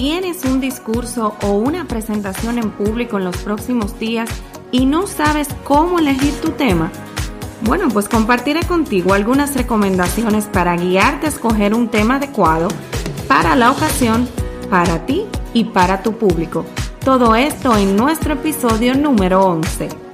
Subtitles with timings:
[0.00, 4.30] tienes un discurso o una presentación en público en los próximos días
[4.72, 6.90] y no sabes cómo elegir tu tema?
[7.60, 12.68] Bueno, pues compartiré contigo algunas recomendaciones para guiarte a escoger un tema adecuado
[13.28, 14.26] para la ocasión,
[14.70, 16.64] para ti y para tu público.
[17.04, 20.09] Todo esto en nuestro episodio número 11.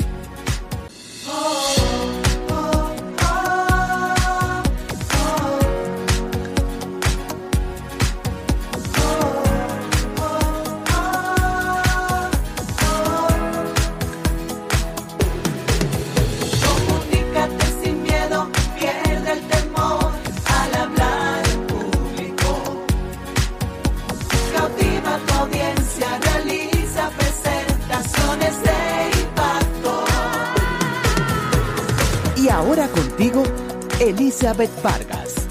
[33.98, 35.48] Elizabeth Vargas,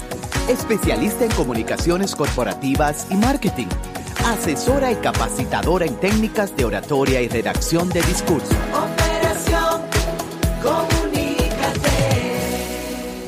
[0.48, 3.66] especialista en comunicaciones corporativas y marketing,
[4.24, 8.54] asesora y capacitadora en técnicas de oratoria y redacción de discurso.
[8.72, 9.82] Operación
[10.62, 11.90] Comunícate.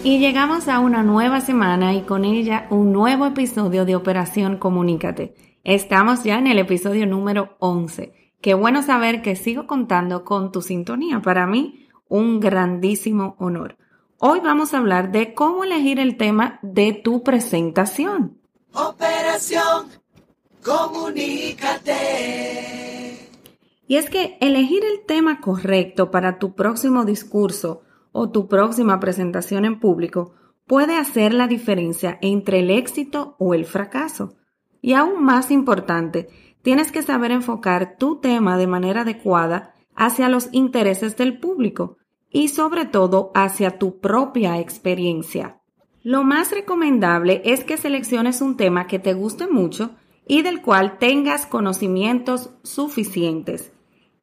[0.04, 5.34] Y llegamos a una nueva semana y con ella un nuevo episodio de Operación Comunícate.
[5.64, 8.12] Estamos ya en el episodio número 11.
[8.40, 11.22] Qué bueno saber que sigo contando con tu sintonía.
[11.22, 13.76] Para mí, un grandísimo honor.
[14.20, 18.36] Hoy vamos a hablar de cómo elegir el tema de tu presentación.
[18.72, 19.86] Operación,
[20.64, 21.94] comunícate.
[23.86, 29.64] Y es que elegir el tema correcto para tu próximo discurso o tu próxima presentación
[29.64, 30.34] en público
[30.66, 34.34] puede hacer la diferencia entre el éxito o el fracaso.
[34.82, 36.28] Y aún más importante,
[36.62, 41.97] tienes que saber enfocar tu tema de manera adecuada hacia los intereses del público
[42.30, 45.60] y sobre todo hacia tu propia experiencia.
[46.02, 49.90] Lo más recomendable es que selecciones un tema que te guste mucho
[50.26, 53.72] y del cual tengas conocimientos suficientes.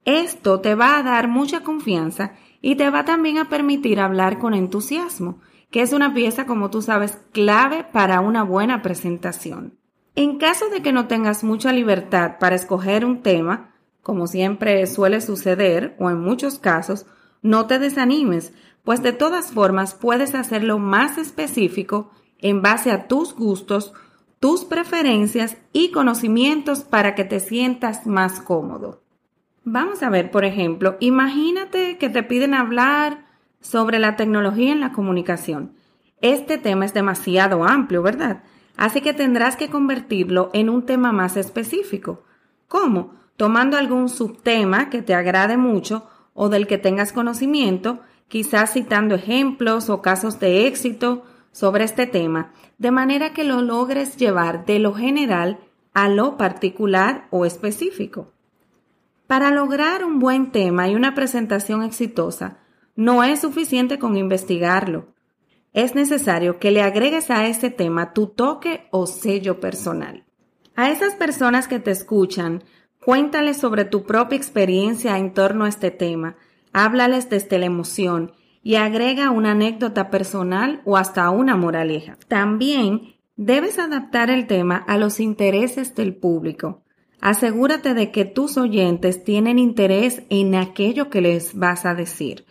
[0.06, 4.54] Esto te va a dar mucha confianza y te va también a permitir hablar con
[4.54, 5.40] entusiasmo,
[5.72, 9.78] que es una pieza, como tú sabes, clave para una buena presentación.
[10.16, 15.20] En caso de que no tengas mucha libertad para escoger un tema, como siempre suele
[15.20, 17.06] suceder, o en muchos casos,
[17.42, 18.54] no te desanimes,
[18.84, 23.94] pues de todas formas puedes hacerlo más específico en base a tus gustos,
[24.40, 29.02] tus preferencias y conocimientos para que te sientas más cómodo.
[29.64, 33.26] Vamos a ver, por ejemplo, imagínate que te piden hablar
[33.60, 35.74] sobre la tecnología en la comunicación.
[36.22, 38.44] Este tema es demasiado amplio, ¿verdad?
[38.78, 42.24] Así que tendrás que convertirlo en un tema más específico.
[42.68, 43.16] ¿Cómo?
[43.38, 49.90] Tomando algún subtema que te agrade mucho o del que tengas conocimiento, quizás citando ejemplos
[49.90, 54.94] o casos de éxito sobre este tema, de manera que lo logres llevar de lo
[54.94, 55.60] general
[55.94, 58.34] a lo particular o específico.
[59.28, 62.60] Para lograr un buen tema y una presentación exitosa,
[62.96, 65.08] no es suficiente con investigarlo.
[65.74, 70.26] Es necesario que le agregues a ese tema tu toque o sello personal.
[70.76, 72.64] A esas personas que te escuchan,
[73.06, 76.38] Cuéntales sobre tu propia experiencia en torno a este tema,
[76.74, 78.32] háblales desde la emoción
[78.64, 82.18] y agrega una anécdota personal o hasta una moraleja.
[82.28, 86.82] También debes adaptar el tema a los intereses del público.
[87.22, 92.48] Asegúrate de que tus oyentes tienen interés en aquello que les vas a decir.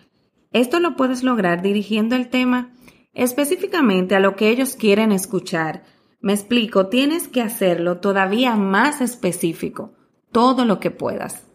[0.53, 2.71] Esto lo puedes lograr dirigiendo el tema
[3.13, 5.83] específicamente a lo que ellos quieren escuchar.
[6.21, 9.95] Me explico, tienes que hacerlo todavía más específico
[10.35, 11.47] todo lo que puedas.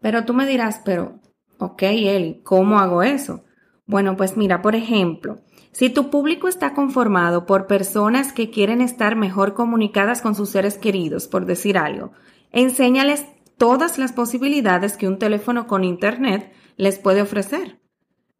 [0.00, 1.20] Pero tú me dirás, pero,
[1.58, 3.44] ok, Eli, ¿cómo hago eso?
[3.86, 5.38] Bueno, pues mira, por ejemplo,
[5.70, 10.78] si tu público está conformado por personas que quieren estar mejor comunicadas con sus seres
[10.78, 12.10] queridos, por decir algo,
[12.50, 13.24] enséñales
[13.56, 17.80] todas las posibilidades que un teléfono con Internet les puede ofrecer.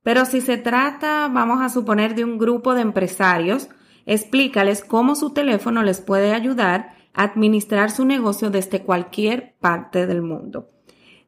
[0.02, 3.68] Pero si se trata, vamos a suponer, de un grupo de empresarios,
[4.06, 10.70] explícales cómo su teléfono les puede ayudar administrar su negocio desde cualquier parte del mundo.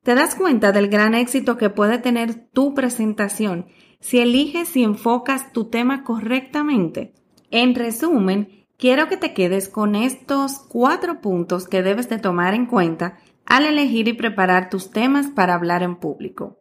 [0.02, 3.66] ¿Te das cuenta del gran éxito que puede tener tu presentación
[4.00, 7.14] si eliges y enfocas tu tema correctamente?
[7.50, 12.66] En resumen, quiero que te quedes con estos cuatro puntos que debes de tomar en
[12.66, 16.60] cuenta al elegir y preparar tus temas para hablar en público.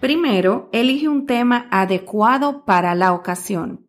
[0.00, 3.86] Primero, elige un tema adecuado para la ocasión.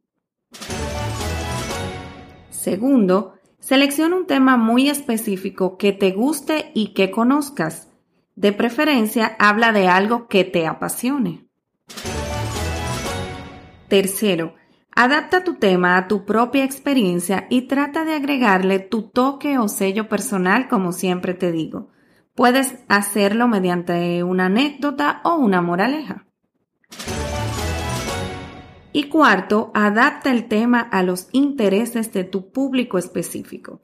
[2.64, 7.90] Segundo, selecciona un tema muy específico que te guste y que conozcas.
[8.36, 11.46] De preferencia, habla de algo que te apasione.
[13.90, 14.56] Tercero,
[14.96, 20.08] Adapta tu tema a tu propia experiencia y trata de agregarle tu toque o sello
[20.08, 21.90] personal, como siempre te digo.
[22.36, 26.28] Puedes hacerlo mediante una anécdota o una moraleja.
[28.96, 33.82] Y cuarto, adapta el tema a los intereses de tu público específico.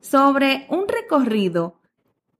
[0.00, 1.80] sobre un recorrido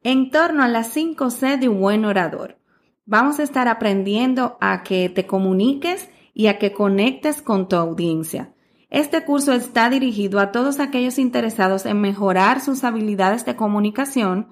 [0.02, 2.58] en torno a las 5C de un buen orador.
[3.06, 8.52] Vamos a estar aprendiendo a que te comuniques y a que conectes con tu audiencia.
[8.90, 14.49] Este curso está dirigido a todos aquellos interesados en mejorar sus habilidades de comunicación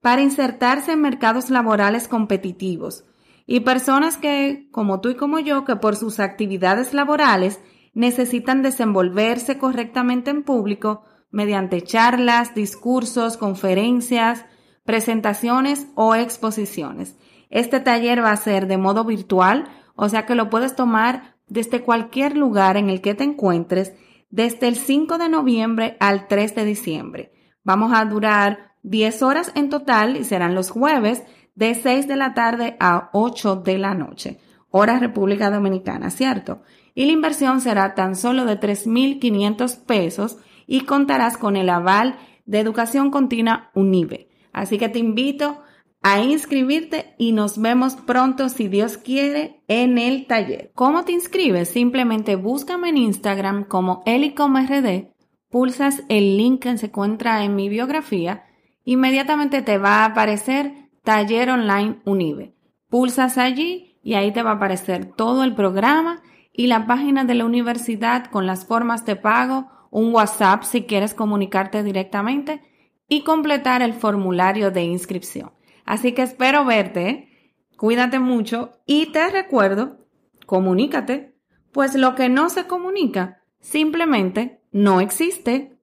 [0.00, 3.07] para insertarse en mercados laborales competitivos
[3.50, 7.60] y personas que, como tú y como yo, que por sus actividades laborales
[7.94, 14.44] necesitan desenvolverse correctamente en público mediante charlas, discursos, conferencias,
[14.84, 17.16] presentaciones o exposiciones.
[17.48, 19.64] Este taller va a ser de modo virtual,
[19.94, 23.94] o sea que lo puedes tomar desde cualquier lugar en el que te encuentres
[24.28, 27.32] desde el 5 de noviembre al 3 de diciembre.
[27.64, 31.22] Vamos a durar 10 horas en total y serán los jueves
[31.58, 34.38] de 6 de la tarde a 8 de la noche,
[34.70, 36.62] hora República Dominicana, ¿cierto?
[36.94, 40.36] Y la inversión será tan solo de 3.500 pesos
[40.68, 42.16] y contarás con el aval
[42.46, 44.28] de Educación Continua UNIBE.
[44.52, 45.60] Así que te invito
[46.00, 50.70] a inscribirte y nos vemos pronto, si Dios quiere, en el taller.
[50.76, 51.70] ¿Cómo te inscribes?
[51.70, 55.08] Simplemente búscame en Instagram como elicomrd,
[55.50, 58.44] pulsas el link que se encuentra en mi biografía,
[58.84, 62.54] inmediatamente te va a aparecer Taller Online Unive.
[62.90, 66.20] Pulsas allí y ahí te va a aparecer todo el programa
[66.52, 71.14] y la página de la universidad con las formas de pago un WhatsApp si quieres
[71.14, 72.60] comunicarte directamente
[73.08, 75.52] y completar el formulario de inscripción.
[75.86, 77.30] Así que espero verte,
[77.78, 80.06] cuídate mucho y te recuerdo,
[80.44, 81.34] comunícate,
[81.72, 85.78] pues lo que no se comunica simplemente no existe.